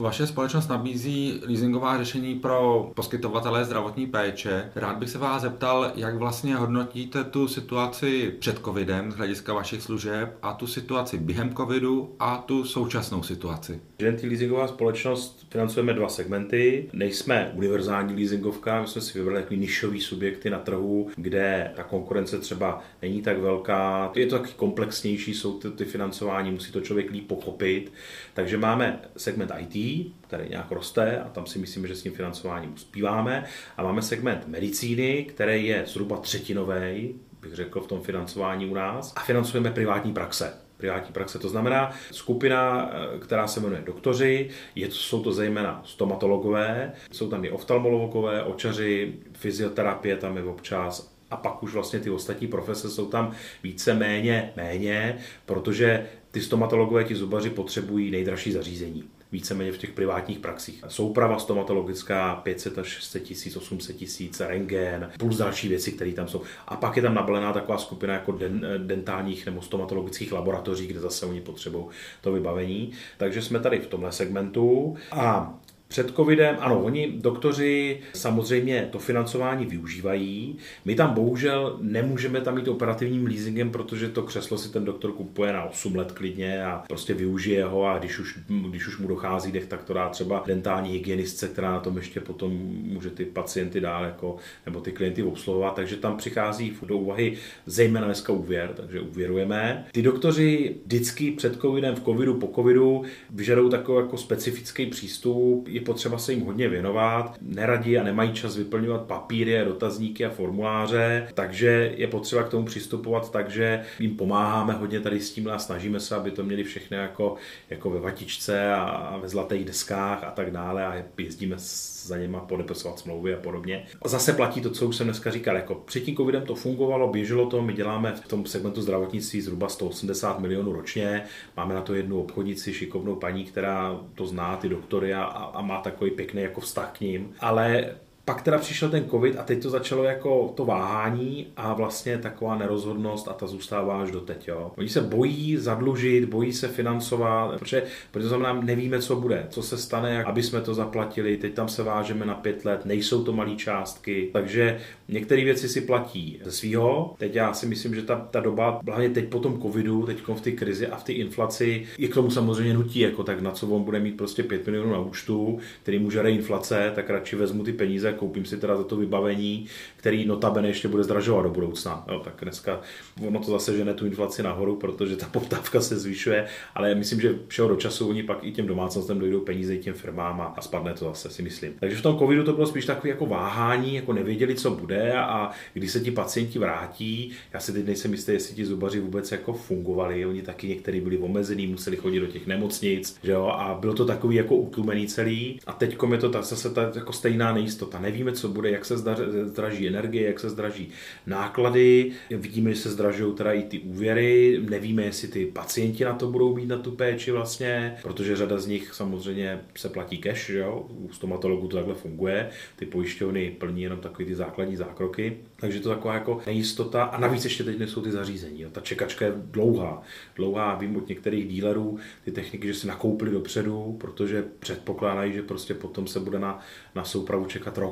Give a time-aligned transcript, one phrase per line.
[0.00, 4.70] Vaše společnost nabízí leasingová řešení pro poskytovatele zdravotní péče.
[4.74, 9.82] Rád bych se vás zeptal, jak vlastně hodnotíte tu situaci před covidem z hlediska vašich
[9.82, 13.80] služeb a tu situaci během covidu a tu současnou situaci.
[13.98, 16.90] Genty leasingová společnost financujeme dva segmenty.
[16.92, 22.38] Nejsme univerzální leasingovka, my jsme si vybrali takový nišový subjekty na trhu, kde ta konkurence
[22.38, 24.12] třeba není tak velká.
[24.14, 27.92] Je to taky komplexnější, jsou ty, ty financování, musí to člověk líp pochopit.
[28.34, 29.89] Takže máme segment IT,
[30.20, 33.44] který nějak roste a tam si myslíme, že s tím financováním uspíváme.
[33.76, 39.12] A máme segment medicíny, který je zhruba třetinový, bych řekl, v tom financování u nás.
[39.16, 41.38] A financujeme privátní praxe privátní praxe.
[41.38, 47.44] To znamená skupina, eh, která se jmenuje doktoři, je, jsou to zejména stomatologové, jsou tam
[47.44, 53.06] i oftalmologové, očaři, fyzioterapie tam je občas a pak už vlastně ty ostatní profese jsou
[53.06, 53.32] tam
[53.62, 60.38] více méně méně, protože ty stomatologové, ti zubaři potřebují nejdražší zařízení víceméně v těch privátních
[60.38, 60.84] praxích.
[60.88, 66.42] Souprava stomatologická 500 až 600 tisíc, 800 tisíc, rengén, plus další věci, které tam jsou.
[66.68, 71.26] A pak je tam nabalená taková skupina jako den, dentálních nebo stomatologických laboratoří, kde zase
[71.26, 71.84] oni potřebují
[72.20, 72.92] to vybavení.
[73.16, 74.96] Takže jsme tady v tomhle segmentu.
[75.12, 75.54] A
[75.90, 80.56] před covidem, ano, oni doktoři samozřejmě to financování využívají.
[80.84, 85.52] My tam bohužel nemůžeme tam mít operativním leasingem, protože to křeslo si ten doktor kupuje
[85.52, 88.38] na 8 let klidně a prostě využije ho a když už,
[88.70, 92.20] když už mu dochází dech, tak to dá třeba dentální hygienistce, která na tom ještě
[92.20, 97.36] potom může ty pacienty dál jako, nebo ty klienty obsluhovat, takže tam přichází do úvahy
[97.66, 99.86] zejména dneska úvěr, takže uvěrujeme.
[99.92, 105.84] Ty doktoři vždycky před covidem, v covidu, po covidu vyžadují takový jako specifický přístup, je
[105.84, 107.36] potřeba se jim hodně věnovat.
[107.40, 112.64] Neradí a nemají čas vyplňovat papíry a dotazníky a formuláře, takže je potřeba k tomu
[112.64, 116.64] přistupovat tak, že jim pomáháme hodně tady s tím a snažíme se, aby to měli
[116.64, 117.34] všechny jako,
[117.70, 121.56] jako ve vatičce a ve zlatých deskách a tak dále a jezdíme
[122.02, 123.86] za něma podepisovat smlouvy a podobně.
[124.02, 127.08] A zase platí to, co už jsem dneska říkal, jako před tím covidem to fungovalo,
[127.08, 131.24] běželo to, my děláme v tom segmentu zdravotnictví zhruba 180 milionů ročně,
[131.56, 135.80] máme na to jednu obchodnici, šikovnou paní, která to zná, ty doktory a, a má
[135.80, 137.94] takový pěkný jako vztah k ním, ale
[138.30, 142.58] pak teda přišel ten covid a teď to začalo jako to váhání a vlastně taková
[142.58, 144.48] nerozhodnost a ta zůstává až do teď.
[144.48, 144.72] Jo.
[144.78, 149.62] Oni se bojí zadlužit, bojí se financovat, protože, protože to znamená, nevíme, co bude, co
[149.62, 153.32] se stane, aby jsme to zaplatili, teď tam se vážeme na pět let, nejsou to
[153.32, 157.14] malé částky, takže některé věci si platí ze svého.
[157.18, 160.40] Teď já si myslím, že ta, ta doba, hlavně teď po tom covidu, teď v
[160.40, 163.66] té krizi a v té inflaci, je k tomu samozřejmě nutí, jako tak na co
[163.66, 167.72] on bude mít prostě 5 milionů na účtu, který může inflace, tak radši vezmu ty
[167.72, 169.66] peníze koupím si teda za to vybavení,
[169.96, 172.04] který notabene ještě bude zdražovat do budoucna.
[172.12, 172.80] Jo, tak dneska
[173.26, 177.38] ono to zase žene tu inflaci nahoru, protože ta poptávka se zvyšuje, ale myslím, že
[177.48, 180.60] všeho do času oni pak i těm domácnostem dojdou peníze i těm firmám a, a
[180.60, 181.72] spadne to zase, si myslím.
[181.80, 185.50] Takže v tom covidu to bylo spíš takové jako váhání, jako nevěděli, co bude a
[185.74, 189.52] když se ti pacienti vrátí, já si teď nejsem jistý, jestli ti zubaři vůbec jako
[189.52, 193.94] fungovali, oni taky někteří byli omezený, museli chodit do těch nemocnic, že jo, a bylo
[193.94, 197.99] to takový jako utlumený celý a teď je to ta, zase ta jako stejná nejistota.
[198.00, 198.98] Nevíme, co bude, jak se
[199.44, 200.88] zdraží energie, jak se zdraží
[201.26, 206.30] náklady, vidíme, že se zdražují teda i ty úvěry, nevíme, jestli ty pacienti na to
[206.30, 210.86] budou mít na tu péči vlastně, protože řada z nich samozřejmě se platí cash, jo?
[210.90, 215.88] u stomatologů to takhle funguje, ty pojišťovny plní jenom takové ty základní zákroky, takže to
[215.88, 217.04] taková jako nejistota.
[217.04, 218.70] A navíc ještě teď nejsou ty zařízení, jo?
[218.72, 220.02] ta čekačka je dlouhá,
[220.36, 225.74] dlouhá, vím od některých dílerů ty techniky, že si nakoupili dopředu, protože předpokládají, že prostě
[225.74, 226.60] potom se bude na,
[226.94, 227.89] na soupravu čekat rok.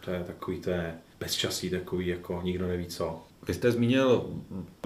[0.00, 3.26] To je takový, to je bezčasí takový, jako nikdo neví co.
[3.48, 4.24] Vy jste zmínil,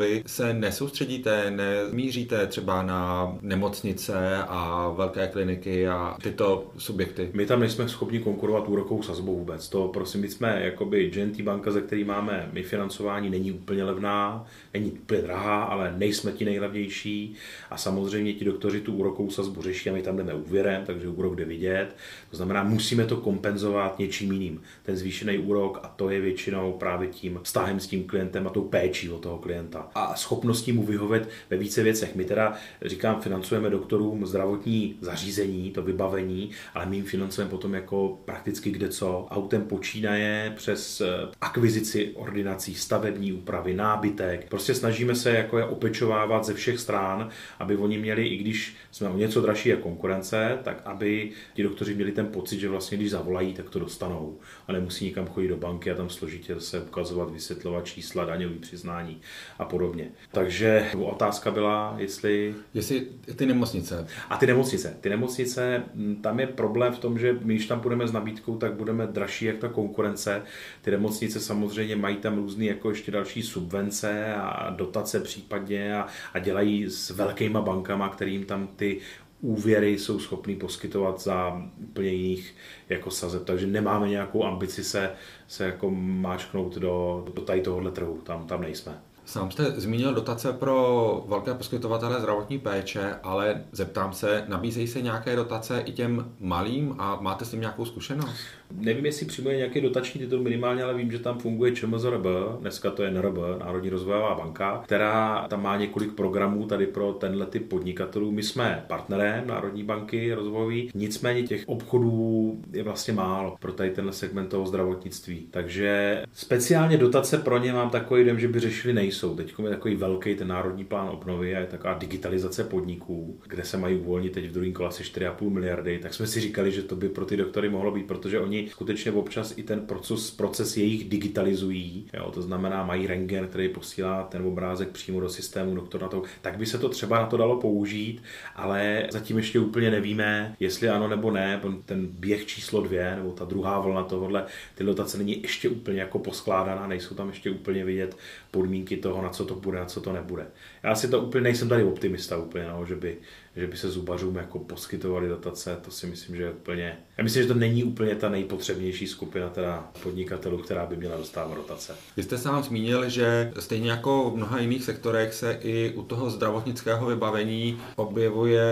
[0.01, 7.31] vy se nesoustředíte, nemíříte třeba na nemocnice a velké kliniky a tyto subjekty?
[7.33, 9.69] My tam nejsme schopni konkurovat úrokovou sazbou vůbec.
[9.69, 14.47] To prosím, my jsme jakoby GNT banka, ze který máme my financování, není úplně levná,
[14.75, 17.35] není úplně drahá, ale nejsme ti nejlevnější
[17.71, 21.37] a samozřejmě ti doktoři tu úrokovou sazbu řeší a my tam jdeme úvěrem, takže úrok
[21.37, 21.97] jde vidět.
[22.31, 24.63] To znamená, musíme to kompenzovat něčím jiným.
[24.83, 28.63] Ten zvýšený úrok a to je většinou právě tím vztahem s tím klientem a tou
[28.63, 32.15] péčí o toho klienta a schopností mu vyhovět ve více věcech.
[32.15, 38.19] My teda, říkám, financujeme doktorům zdravotní zařízení, to vybavení, ale my jim financujeme potom jako
[38.25, 39.27] prakticky kde co.
[39.31, 41.07] Autem počínaje přes eh,
[41.41, 44.49] akvizici ordinací, stavební úpravy, nábytek.
[44.49, 47.29] Prostě snažíme se jako je opečovávat ze všech stran,
[47.59, 51.95] aby oni měli, i když jsme o něco dražší jako konkurence, tak aby ti doktoři
[51.95, 55.57] měli ten pocit, že vlastně když zavolají, tak to dostanou a nemusí nikam chodit do
[55.57, 59.21] banky a tam složitě se ukazovat, vysvětlovat čísla, daňové přiznání
[59.59, 60.09] a podobně.
[60.33, 62.55] Takže otázka byla, jestli...
[62.75, 63.07] Jestli
[63.37, 64.07] ty nemocnice.
[64.31, 64.97] A ty nemocnice.
[65.01, 65.83] Ty nemocnice,
[66.21, 69.45] tam je problém v tom, že my, když tam půjdeme s nabídkou, tak budeme dražší
[69.45, 70.43] jak ta konkurence.
[70.83, 76.39] Ty nemocnice samozřejmě mají tam různé jako ještě další subvence a dotace případně a, a
[76.39, 79.01] dělají s velkýma bankama, kterým tam ty
[79.41, 82.55] úvěry jsou schopný poskytovat za úplně jiných
[82.89, 85.11] jako sazeb, takže nemáme nějakou ambici se,
[85.49, 89.08] se jako máčknout do, do tady tohohle trhu, tam, tam nejsme.
[89.29, 95.37] Sám jste zmínil dotace pro velké poskytovatele zdravotní péče, ale zeptám se, nabízejí se nějaké
[95.37, 98.37] dotace i těm malým a máte s tím nějakou zkušenost?
[98.71, 102.27] Nevím, jestli přímo je nějaký dotační titul minimálně, ale vím, že tam funguje ČMZRB,
[102.61, 107.47] dneska to je NRB, Národní rozvojová banka, která tam má několik programů tady pro tenhle
[107.47, 108.33] typ podnikatelů.
[108.33, 114.13] My jsme partnerem Národní banky rozvojový, nicméně těch obchodů je vlastně málo pro tady tenhle
[114.13, 115.47] segment toho zdravotnictví.
[115.51, 119.18] Takže speciálně dotace pro ně mám takový dojem, že by řešili nejsou.
[119.37, 123.77] Teď je takový velký ten národní plán obnovy a je taková digitalizace podniků, kde se
[123.77, 125.99] mají uvolnit teď v druhém kole asi 4,5 miliardy.
[125.99, 129.13] Tak jsme si říkali, že to by pro ty doktory mohlo být, protože oni skutečně
[129.13, 132.07] občas i ten proces, proces jejich digitalizují.
[132.15, 136.23] Jo, to znamená, mají rengen, který posílá ten obrázek přímo do systému doktor na to.
[136.43, 138.23] Tak by se to třeba na to dalo použít,
[138.57, 141.61] ale zatím ještě úplně nevíme, jestli ano nebo ne.
[141.85, 144.45] Ten běh číslo dvě, nebo ta druhá vlna tohohle,
[144.75, 148.17] ty dotace není ještě úplně jako poskládaná, nejsou tam ještě úplně vidět
[148.51, 150.47] podmínky toho, na co to bude, na co to nebude.
[150.83, 153.19] Já si to úplně nejsem tady optimista úplně, no, že by
[153.59, 156.99] že by se zubařům jako poskytovali dotace, to si myslím, že je úplně...
[157.19, 161.55] Já myslím, že to není úplně ta nejpotřebnější skupina teda podnikatelů, která by měla dostávat
[161.55, 161.95] dotace.
[162.17, 166.31] Vy jste sám zmínil, že stejně jako v mnoha jiných sektorech se i u toho
[166.31, 168.63] zdravotnického vybavení objevuje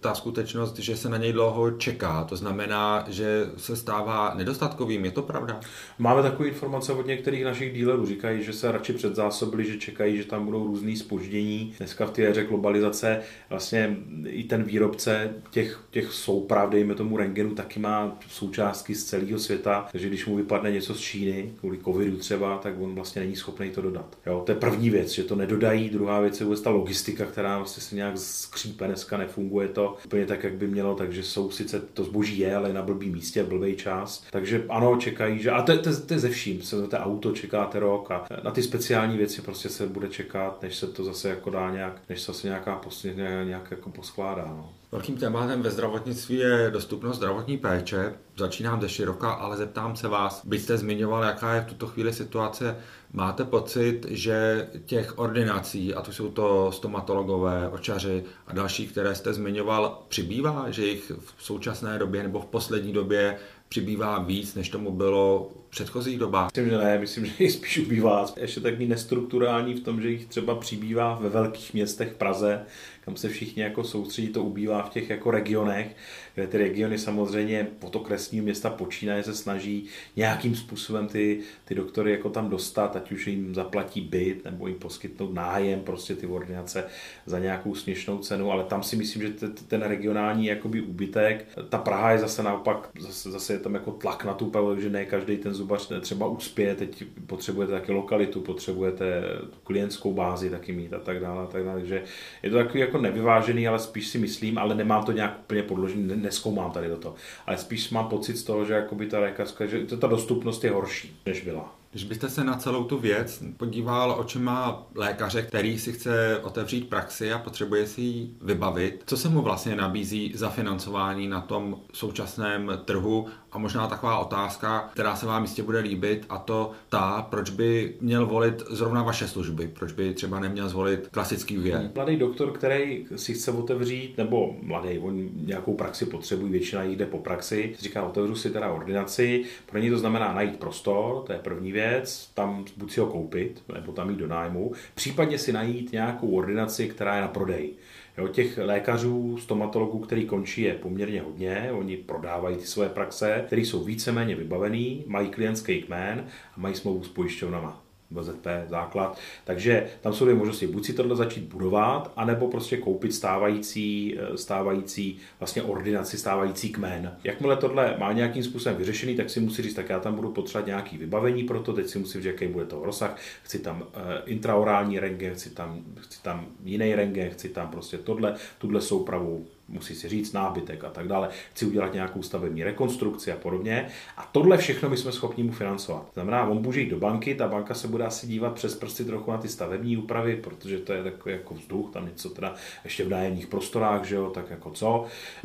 [0.00, 2.24] ta skutečnost, že se na něj dlouho čeká.
[2.24, 5.04] To znamená, že se stává nedostatkovým.
[5.04, 5.60] Je to pravda?
[5.98, 8.06] Máme takové informace od některých našich dílerů.
[8.06, 11.74] Říkají, že se radši předzásobili, že čekají, že tam budou různý spoždění.
[11.78, 13.96] Dneska v té éře globalizace vlastně
[14.32, 19.88] i ten výrobce těch, těch souprav, dejme tomu rengenu, taky má součástky z celého světa,
[19.92, 23.70] takže když mu vypadne něco z Číny, kvůli covidu třeba, tak on vlastně není schopný
[23.70, 24.18] to dodat.
[24.26, 25.90] Jo, to je první věc, že to nedodají.
[25.90, 30.26] Druhá věc je vůbec ta logistika, která vlastně se nějak skřípe, dneska nefunguje to úplně
[30.26, 33.76] tak, jak by mělo, takže jsou sice to zboží je, ale na blbý místě, blbý
[33.76, 34.24] čas.
[34.30, 37.80] Takže ano, čekají, že a to, to, to je ze vším, se to auto čekáte
[37.80, 41.50] rok a na ty speciální věci prostě se bude čekat, než se to zase jako
[41.50, 43.14] dá nějak, než se zase nějaká prostě
[43.44, 44.44] nějak jako skládá.
[44.48, 44.68] No.
[44.92, 48.14] Velkým tématem ve zdravotnictví je dostupnost zdravotní péče.
[48.36, 52.76] Začínám ze široka, ale zeptám se vás, byste zmiňoval, jaká je v tuto chvíli situace.
[53.12, 59.32] Máte pocit, že těch ordinací, a to jsou to stomatologové, očaři a další, které jste
[59.32, 63.36] zmiňoval, přibývá, že jich v současné době nebo v poslední době
[63.68, 66.50] přibývá víc, než tomu bylo v předchozích dobách?
[66.54, 68.26] Myslím, že ne, myslím, že jich spíš ubývá.
[68.36, 72.60] Ještě takový nestrukturální v tom, že jich třeba přibývá ve velkých městech Praze,
[73.04, 75.96] kam se všichni jako soustředí, to ubývá v těch jako regionech,
[76.34, 82.10] kde ty regiony samozřejmě pod okresního města počínaje se snaží nějakým způsobem ty, ty doktory
[82.10, 86.84] jako tam dostat, ať už jim zaplatí byt nebo jim poskytnout nájem, prostě ty ordinace
[87.26, 89.32] za nějakou směšnou cenu, ale tam si myslím, že
[89.68, 94.24] ten regionální jakoby úbytek, ta Praha je zase naopak, zase, zase je tam jako tlak
[94.24, 99.22] na tu Prahu, že ne každý ten zubař třeba uspěje, teď potřebujete taky lokalitu, potřebujete
[99.64, 101.80] klientskou bázi taky mít a tak dále, a tak dále.
[101.80, 102.02] takže
[102.42, 106.16] je to takový jako nevyvážený, ale spíš si myslím, ale nemám to nějak úplně podložený,
[106.16, 107.14] neskoumám tady do toho,
[107.46, 111.20] ale spíš mám pocit z toho, že jakoby ta lékařská, že ta dostupnost je horší,
[111.26, 111.81] než byla.
[111.92, 117.32] Když byste se na celou tu věc podíval očima lékaře, který si chce otevřít praxi
[117.32, 122.80] a potřebuje si ji vybavit, co se mu vlastně nabízí za financování na tom současném
[122.84, 123.26] trhu?
[123.52, 127.94] A možná taková otázka, která se vám jistě bude líbit a to ta, proč by
[128.00, 131.90] měl volit zrovna vaše služby, proč by třeba neměl zvolit klasický úvěr.
[131.94, 137.18] Mladý doktor, který si chce otevřít, nebo mladý, on nějakou praxi potřebují, většina jde po
[137.18, 141.72] praxi, říká, otevřu si teda ordinaci, pro ně to znamená najít prostor, to je první
[141.72, 145.92] věc, věc, tam buď si ho koupit, nebo tam jít do nájmu, případně si najít
[145.92, 147.70] nějakou ordinaci, která je na prodej.
[148.18, 151.68] Jo, těch lékařů, stomatologů, který končí, je poměrně hodně.
[151.72, 157.04] Oni prodávají ty své praxe, které jsou víceméně vybavený, mají klientský kmen a mají smlouvu
[157.04, 157.82] s pojišťovnama.
[158.12, 159.18] VZP, základ.
[159.44, 160.66] Takže tam jsou dvě možnosti.
[160.66, 167.16] Buď si tohle začít budovat, anebo prostě koupit stávající, eh, stávající vlastně ordinaci, stávající kmen.
[167.24, 170.66] Jakmile tohle má nějakým způsobem vyřešený, tak si musí říct, tak já tam budu potřebovat
[170.66, 173.86] nějaký vybavení pro to, teď si musím říct, jaký bude to rozsah, chci tam uh,
[174.26, 179.94] intraorální rengen, chci tam, chci tam jiný rengen, chci tam prostě tohle, tuhle soupravu, musí
[179.94, 183.88] si říct nábytek a tak dále, chci udělat nějakou stavební rekonstrukci a podobně.
[184.16, 186.10] A tohle všechno my jsme schopni mu financovat.
[186.14, 189.30] Znamená, on může jít do banky, ta banka se bude asi dívat přes prsty trochu
[189.30, 193.08] na ty stavební úpravy, protože to je takový jako vzduch, tam něco teda ještě v
[193.08, 195.04] nájemních prostorách, že jo, tak jako co.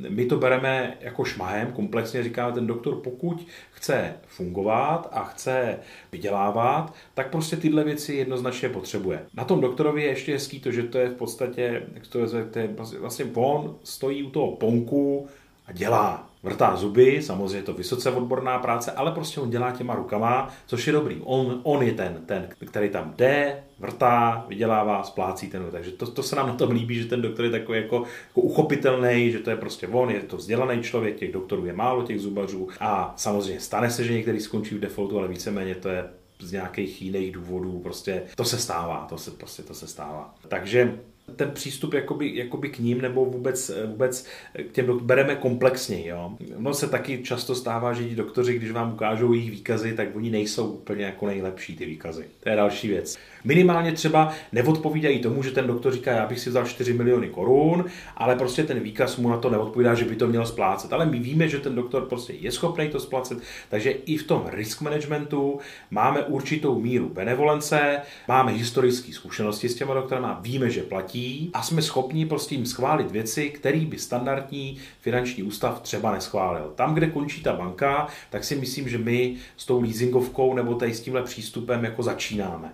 [0.09, 5.79] My to bereme jako šmahem, komplexně říká ten doktor, pokud chce fungovat a chce
[6.11, 9.25] vydělávat, tak prostě tyhle věci jednoznačně potřebuje.
[9.33, 12.27] Na tom doktorovi je ještě hezký to, že to je v podstatě, jak to je,
[12.27, 12.69] to je
[12.99, 15.27] vlastně on stojí u toho ponku
[15.67, 16.23] a dělá.
[16.43, 20.87] Vrtá zuby, samozřejmě je to vysoce odborná práce, ale prostě on dělá těma rukama, což
[20.87, 21.21] je dobrý.
[21.23, 25.65] On, on je ten, ten, který tam jde, vrtá, vydělává, splácí ten.
[25.71, 27.95] Takže to, to se nám na tom líbí, že ten doktor je takový jako,
[28.27, 32.03] jako uchopitelný, že to je prostě on, je to vzdělaný člověk, těch doktorů je málo,
[32.03, 32.67] těch zubařů.
[32.79, 36.05] A samozřejmě stane se, že některý skončí v defaultu, ale víceméně to je
[36.39, 40.35] z nějakých jiných důvodů, prostě to se stává, to se prostě to se stává.
[40.47, 40.99] Takže
[41.35, 44.27] ten přístup jakoby, jakoby k ním nebo vůbec, vůbec
[44.69, 46.07] k těm bereme komplexně.
[46.07, 46.37] Jo.
[46.57, 50.29] No se taky často stává, že ti doktoři, když vám ukážou jejich výkazy, tak oni
[50.29, 52.25] nejsou úplně jako nejlepší ty výkazy.
[52.39, 53.17] To je další věc.
[53.43, 57.85] Minimálně třeba neodpovídají tomu, že ten doktor říká, já bych si vzal 4 miliony korun,
[58.17, 60.93] ale prostě ten výkaz mu na to neodpovídá, že by to měl splácet.
[60.93, 63.37] Ale my víme, že ten doktor prostě je schopný to splácet,
[63.69, 65.59] takže i v tom risk managementu
[65.91, 71.81] máme určitou míru benevolence, máme historické zkušenosti s těma doktorama, víme, že platí a jsme
[71.81, 76.71] schopni prostě jim schválit věci, které by standardní finanční ústav třeba neschválil.
[76.75, 80.93] Tam, kde končí ta banka, tak si myslím, že my s tou leasingovkou nebo tady
[80.93, 82.73] s tímhle přístupem jako začínáme.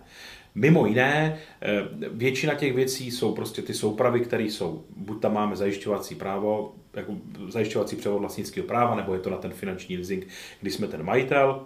[0.56, 1.82] Mimo jiné, eh,
[2.12, 7.16] většina těch věcí jsou prostě ty soupravy, které jsou, buď tam máme zajišťovací právo, jako
[7.50, 10.28] zajišťovací převod vlastnického práva, nebo je to na ten finanční leasing,
[10.62, 11.66] kdy jsme ten majitel.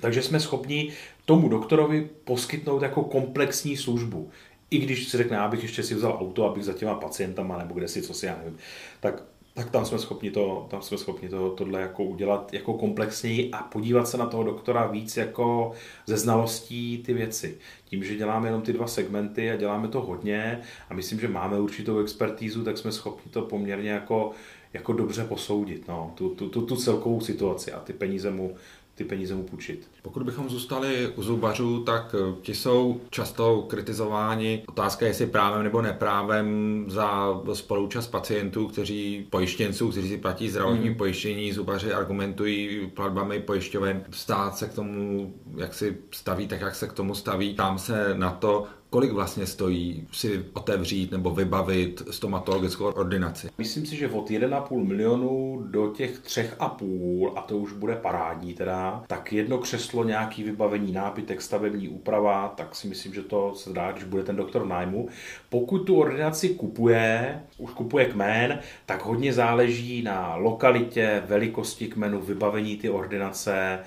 [0.00, 0.92] Takže jsme schopni
[1.24, 4.30] tomu doktorovi poskytnout jako komplexní službu.
[4.70, 7.88] I když si řekne, abych ještě si vzal auto, abych za těma pacientama, nebo kde
[7.88, 8.58] si, co si já nevím,
[9.00, 9.22] tak
[9.54, 13.62] tak tam jsme schopni, to, tam jsme schopni to, tohle jako udělat jako komplexněji a
[13.62, 15.72] podívat se na toho doktora víc jako
[16.06, 17.58] ze znalostí ty věci.
[17.84, 21.60] Tím, že děláme jenom ty dva segmenty a děláme to hodně a myslím, že máme
[21.60, 24.30] určitou expertízu, tak jsme schopni to poměrně jako,
[24.72, 28.54] jako dobře posoudit, no, tu, tu, tu, tu celkovou situaci a ty peníze mu
[29.02, 29.90] ty peníze mu půjčit.
[30.02, 34.62] Pokud bychom zůstali u zubařů, tak eh, ti jsou často kritizováni.
[34.68, 40.88] Otázka je, jestli právem nebo neprávem za spolučast pacientů, kteří pojištěnců, kteří si platí zdravotní
[40.88, 40.96] hmm.
[40.96, 44.04] pojištění, zubaři argumentují platbami pojišťoven.
[44.10, 47.54] Stát se k tomu, jak si staví, tak jak se k tomu staví.
[47.54, 53.48] Tam se na to, kolik vlastně stojí si otevřít nebo vybavit stomatologickou ordinaci?
[53.58, 59.04] Myslím si, že od 1,5 milionu do těch 3,5, a to už bude parádní teda,
[59.06, 63.92] tak jedno křeslo, nějaký vybavení, nápitek, stavební úprava, tak si myslím, že to se dá,
[63.92, 65.08] když bude ten doktor v nájmu.
[65.48, 72.76] Pokud tu ordinaci kupuje, už kupuje kmen, tak hodně záleží na lokalitě, velikosti kmenu, vybavení
[72.76, 73.78] ty ordinace,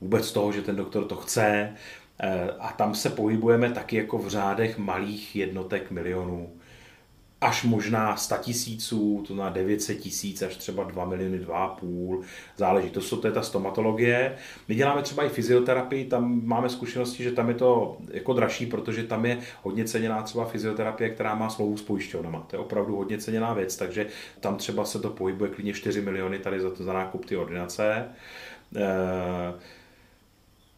[0.00, 1.72] vůbec toho, že ten doktor to chce,
[2.60, 6.50] a tam se pohybujeme taky jako v řádech malých jednotek milionů.
[7.40, 12.22] Až možná 100 tisíců, to na 900 tisíc, až třeba 2 miliony, 2,5,
[12.56, 12.90] záleží.
[12.90, 14.36] To, jsou, to je ta stomatologie.
[14.68, 19.02] My děláme třeba i fyzioterapii, tam máme zkušenosti, že tam je to jako dražší, protože
[19.02, 22.46] tam je hodně ceněná třeba fyzioterapie, která má smlouvu s pojišťovnama.
[22.50, 24.06] To je opravdu hodně ceněná věc, takže
[24.40, 28.04] tam třeba se to pohybuje klidně 4 miliony tady za, to, za nákup ty ordinace.
[28.76, 29.81] E-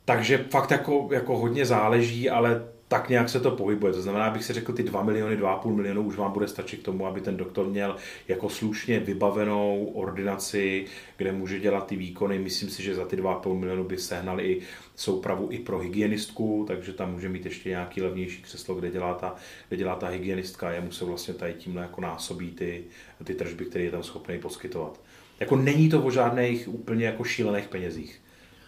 [0.04, 3.92] takže fakt jako, jako hodně záleží, ale tak nějak se to pohybuje.
[3.92, 6.84] To znamená, abych si řekl, ty 2 miliony, 2,5 milionu už vám bude stačit k
[6.84, 7.96] tomu, aby ten doktor měl
[8.28, 12.38] jako slušně vybavenou ordinaci, kde může dělat ty výkony.
[12.38, 14.62] Myslím si, že za ty 2,5 milionu by sehnali i
[14.96, 19.34] soupravu i pro hygienistku, takže tam může mít ještě nějaký levnější křeslo, kde dělá ta,
[19.68, 22.84] kde dělá ta hygienistka jemu se vlastně tady tímhle jako násobí ty,
[23.24, 25.00] ty tržby, které je tam schopný poskytovat.
[25.40, 28.23] Jako není to o žádných úplně jako šílených penězích.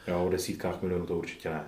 [0.08, 1.64] Jo, o desítkách milionů to určitě ne.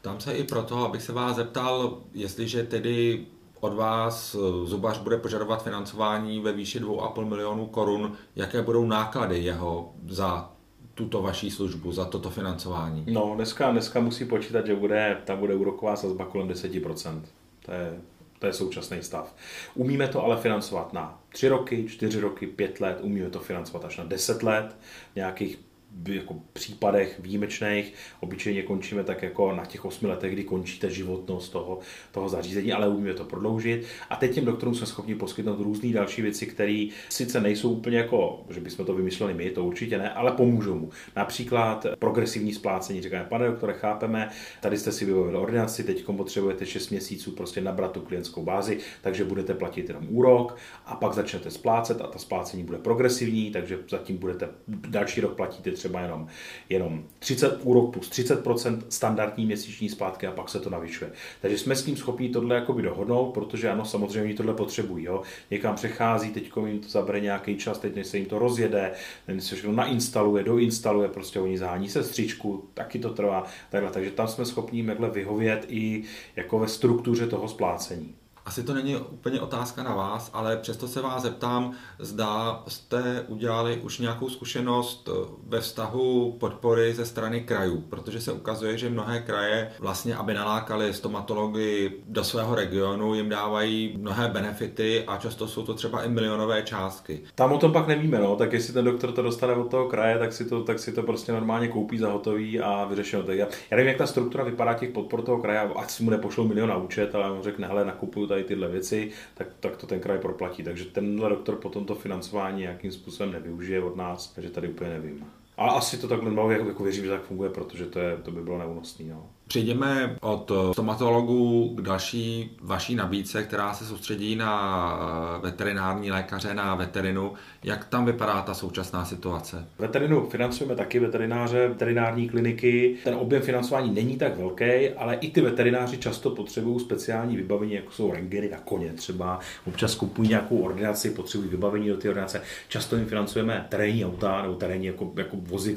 [0.00, 3.26] Tam se i proto, abych se vás zeptal, jestliže tedy
[3.60, 9.38] od vás eh, zubař bude požadovat financování ve výši 2,5 milionů korun, jaké budou náklady
[9.38, 10.50] jeho za
[10.94, 13.04] tuto vaší službu, za toto financování?
[13.10, 17.22] No, dneska, dneska musí počítat, že bude, tam bude úroková sazba kolem 10%.
[17.66, 18.00] To je,
[18.38, 19.34] to je současný stav.
[19.74, 23.96] Umíme to ale financovat na 3 roky, 4 roky, 5 let, umíme to financovat až
[23.96, 24.76] na 10 let,
[25.16, 25.58] nějakých
[26.06, 27.94] jako případech výjimečných.
[28.20, 31.78] Obyčejně končíme tak jako na těch osmi letech, kdy končíte životnost toho,
[32.12, 33.86] toho zařízení, ale umíme to prodloužit.
[34.10, 38.44] A teď těm doktorům jsme schopni poskytnout různé další věci, které sice nejsou úplně jako,
[38.50, 40.90] že bychom to vymysleli my, to určitě ne, ale pomůžou mu.
[41.16, 43.02] Například progresivní splácení.
[43.02, 44.30] Říkáme, pane doktore, chápeme,
[44.60, 49.24] tady jste si vybavili ordinaci, teď potřebujete 6 měsíců prostě nabrat tu klientskou bázi, takže
[49.24, 50.56] budete platit jenom úrok
[50.86, 55.70] a pak začnete splácet a ta splácení bude progresivní, takže zatím budete další rok platíte
[55.82, 56.26] třeba jenom,
[56.68, 61.12] jenom 30 úrok plus 30% standardní měsíční splátky a pak se to navyšuje.
[61.40, 65.04] Takže jsme s tím schopni tohle jakoby dohodnout, protože ano, samozřejmě oni tohle potřebují.
[65.04, 65.22] Jo.
[65.50, 68.92] Někam přechází, teď jim to zabere nějaký čas, teď než se jim to rozjede,
[69.28, 71.58] než se všechno nainstaluje, doinstaluje, prostě oni
[71.88, 73.44] se stříčku, taky to trvá.
[73.70, 73.90] Takhle.
[73.90, 76.02] Takže tam jsme schopni jim vyhovět i
[76.36, 78.14] jako ve struktuře toho splácení.
[78.46, 83.76] Asi to není úplně otázka na vás, ale přesto se vás zeptám, zda jste udělali
[83.76, 85.08] už nějakou zkušenost
[85.46, 90.94] ve vztahu podpory ze strany krajů, protože se ukazuje, že mnohé kraje vlastně, aby nalákali
[90.94, 96.62] stomatology do svého regionu, jim dávají mnohé benefity a často jsou to třeba i milionové
[96.62, 97.22] částky.
[97.34, 100.18] Tam o tom pak nevíme, no, tak jestli ten doktor to dostane od toho kraje,
[100.18, 103.24] tak si to, tak si to prostě normálně koupí za hotový a vyřešeno.
[103.28, 106.48] Já, já nevím, jak ta struktura vypadá těch podpor toho kraje, ať si mu nepošlou
[106.48, 110.00] milion na účet, ale on řekne, hele, nakupuju tady tyhle věci, tak, tak to ten
[110.00, 110.62] kraj proplatí.
[110.62, 115.24] Takže tenhle doktor potom to financování nějakým způsobem nevyužije od nás, takže tady úplně nevím.
[115.56, 118.42] A asi to takhle jako, jako věřím, že tak funguje, protože to, je, to by
[118.42, 119.04] bylo neúnosné.
[119.08, 119.30] No.
[119.52, 127.32] Přejdeme od stomatologů k další vaší nabídce, která se soustředí na veterinární lékaře, na veterinu.
[127.64, 129.66] Jak tam vypadá ta současná situace?
[129.78, 132.96] Veterinu financujeme taky veterináře, veterinární kliniky.
[133.04, 137.92] Ten objem financování není tak velký, ale i ty veterináři často potřebují speciální vybavení, jako
[137.92, 139.38] jsou rengeny na koně třeba.
[139.66, 142.42] Občas kupují nějakou ordinaci, potřebují vybavení do té ordinace.
[142.68, 145.76] Často jim financujeme terénní auta nebo terénní jako, jako vozy,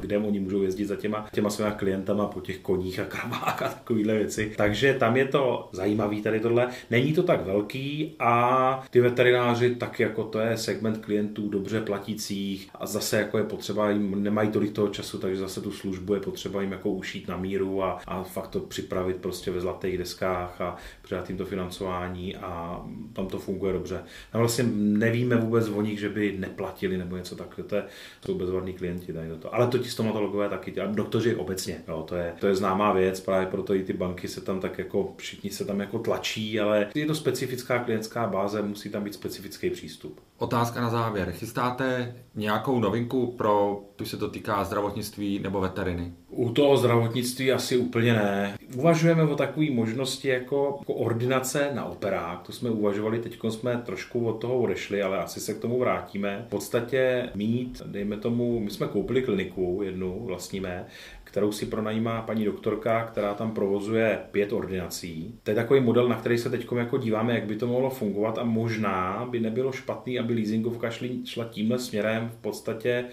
[0.00, 3.68] kde oni můžou jezdit za těma, těma svými klientama po těch koních a kravách a
[3.68, 4.52] takovéhle věci.
[4.56, 6.68] Takže tam je to zajímavý tady tohle.
[6.90, 12.68] Není to tak velký a ty veterináři, tak jako to je segment klientů dobře platících
[12.74, 16.20] a zase jako je potřeba, jim nemají tolik toho času, takže zase tu službu je
[16.20, 20.60] potřeba jim jako ušít na míru a, a fakt to připravit prostě ve zlatých deskách
[20.60, 24.02] a předat jim to financování a tam to funguje dobře.
[24.32, 27.68] Tam vlastně nevíme vůbec o nich, že by neplatili nebo něco takového.
[27.68, 27.84] To je,
[28.26, 29.54] jsou bezvadní klienti tady to.
[29.54, 32.92] Ale to ti stomatologové taky, a doktoři obecně, jo, to je, to je známá známá
[32.92, 36.60] věc, právě proto i ty banky se tam tak jako, všichni se tam jako tlačí,
[36.60, 40.20] ale je to specifická klientská báze, musí tam být specifický přístup.
[40.38, 41.30] Otázka na závěr.
[41.30, 46.12] Chystáte nějakou novinku pro, tu se to týká zdravotnictví nebo veteriny?
[46.28, 48.58] U toho zdravotnictví asi úplně ne.
[48.76, 52.42] Uvažujeme o takové možnosti jako, jako ordinace na operák.
[52.42, 56.44] To jsme uvažovali, teď jsme trošku od toho odešli, ale asi se k tomu vrátíme.
[56.46, 60.86] V podstatě mít, dejme tomu, my jsme koupili kliniku jednu, vlastníme,
[61.24, 65.34] kterou si pronajímá paní doktorka, která tam provozuje pět ordinací.
[65.42, 68.38] To je takový model, na který se teď jako díváme, jak by to mohlo fungovat
[68.38, 73.04] a možná by nebylo špatný, aby leasingovka šli, šla tímhle směrem v podstatě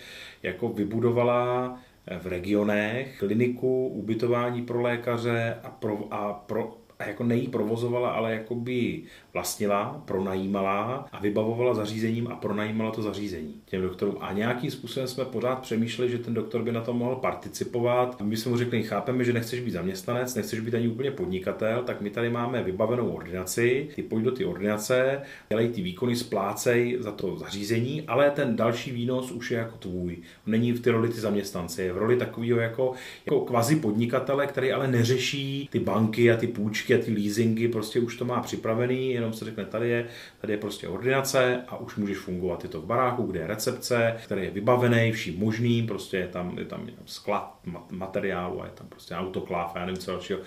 [0.44, 1.80] jako vybudovala
[2.22, 8.56] v regionech kliniku, ubytování pro lékaře a pro, a pro jako nejí provozovala, ale jako
[8.56, 9.02] by
[9.34, 14.18] vlastnila, pronajímala a vybavovala zařízením a pronajímala to zařízení těm doktorům.
[14.22, 18.16] A nějakým způsobem jsme pořád přemýšleli, že ten doktor by na tom mohl participovat.
[18.20, 21.84] A my jsme mu řekli, chápeme, že nechceš být zaměstnanec, nechceš být ani úplně podnikatel,
[21.84, 26.98] tak my tady máme vybavenou ordinaci, ty pojď do ty ordinace, dělej ty výkony, splácej
[27.00, 30.18] za to zařízení, ale ten další výnos už je jako tvůj.
[30.46, 32.92] Není v ty roli ty zaměstnance, je v roli takového jako,
[33.26, 38.00] jako kvazi podnikatele, který ale neřeší ty banky a ty půjčky a ty leasingy, prostě
[38.00, 40.08] už to má připravený, jenom se řekne, tady je,
[40.42, 42.64] tady je prostě ordinace a už můžeš fungovat.
[42.64, 46.58] Je to v baráku, kde je recepce, který je vybavený vším možným, prostě je tam,
[46.58, 47.60] je tam sklad
[47.92, 50.40] materiálu a je tam prostě autokláv a já nevím co dalšího.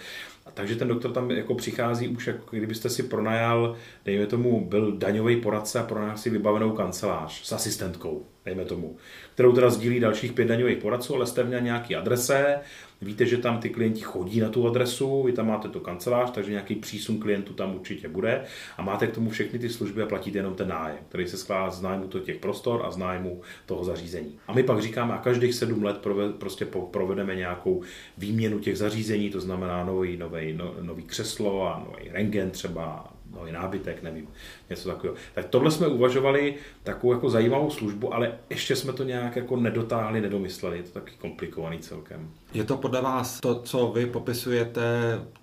[0.46, 4.96] A takže ten doktor tam jako přichází už, jako kdybyste si pronajal, dejme tomu, byl
[4.96, 8.96] daňový poradce a pronajal si vybavenou kancelář s asistentkou, dejme tomu,
[9.34, 12.58] kterou teda sdílí dalších pět daňových poradců, ale jste měl nějaký adrese,
[13.02, 16.50] víte, že tam ty klienti chodí na tu adresu, vy tam máte tu kancelář, takže
[16.50, 18.44] nějaký přísun klientů tam určitě bude
[18.76, 21.70] a máte k tomu všechny ty služby a platíte jenom ten nájem, který se skládá
[21.70, 24.38] z nájmu těch prostor a z nájmu toho zařízení.
[24.46, 26.06] A my pak říkáme, a každých sedm let
[26.38, 27.82] prostě provedeme nějakou
[28.18, 33.52] výměnu těch zařízení, to znamená nový, nový, no, nový křeslo a nový rengen třeba, nový
[33.52, 34.28] nábytek, nevím,
[34.70, 35.16] něco takového.
[35.34, 40.20] Tak tohle jsme uvažovali takovou jako zajímavou službu, ale ještě jsme to nějak jako nedotáhli,
[40.20, 42.30] nedomysleli, je to taky komplikovaný celkem.
[42.54, 44.82] Je to podle vás to, co vy popisujete,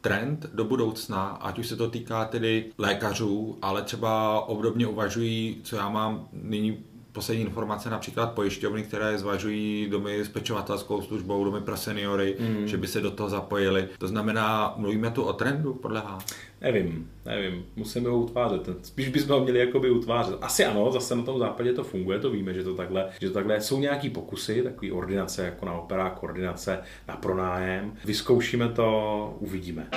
[0.02, 5.76] trend do budoucna, ať už se to týká tedy lékařů, ale třeba obdobně uvažují, co
[5.76, 11.78] já mám nyní poslední informace například pojišťovny, které zvažují domy s pečovatelskou službou, domy pro
[11.78, 12.68] seniory, mm.
[12.68, 13.88] že by se do toho zapojili.
[13.98, 16.26] To znamená, mluvíme tu o trendu podle vás?
[16.62, 18.70] Nevím, nevím, musíme ho utvářet.
[18.82, 20.36] Spíš bychom ho měli jakoby utvářet.
[20.42, 23.34] Asi ano, zase na tom západě to funguje, to víme, že to takhle, že to
[23.34, 27.94] takhle jsou nějaký pokusy, takový ordinace jako na operách, koordinace na pronájem.
[28.06, 29.88] Vyzkoušíme to, uvidíme.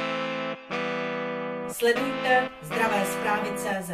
[1.68, 3.90] Sledujte zdravé zprávy CZ.